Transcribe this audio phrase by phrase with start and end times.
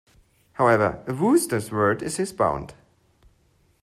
[0.53, 2.73] However, a Wooster's word is his bond.